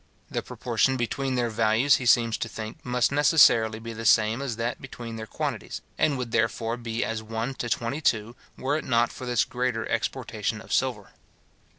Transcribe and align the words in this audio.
The 0.31 0.41
proportion 0.41 0.97
between 0.97 1.35
their 1.35 1.51
values, 1.51 1.97
he 1.97 2.07
seems 2.07 2.35
to 2.39 2.49
think, 2.49 2.83
must 2.83 3.11
necessarily 3.11 3.77
be 3.77 3.93
the 3.93 4.03
same 4.03 4.41
as 4.41 4.55
that 4.55 4.81
between 4.81 5.15
their 5.15 5.27
quantities, 5.27 5.81
and 5.95 6.17
would 6.17 6.31
therefore 6.31 6.75
be 6.75 7.05
as 7.05 7.21
one 7.21 7.53
to 7.61 7.69
twenty 7.69 8.01
two, 8.01 8.35
were 8.57 8.75
it 8.75 8.83
not 8.83 9.11
for 9.11 9.27
this 9.27 9.45
greater 9.45 9.87
exportation 9.87 10.59
of 10.59 10.73
silver. 10.73 11.11